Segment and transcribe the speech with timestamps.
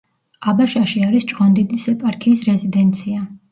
[0.51, 3.25] აბაშაში არის ჭყონდიდის ეპარქიის რეზიდენცია.